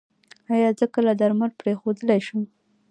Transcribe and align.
ایا 0.53 0.69
زه 0.79 0.85
کله 0.95 1.11
درمل 1.19 1.51
پریښودلی 1.61 2.19
شم؟ 2.25 2.41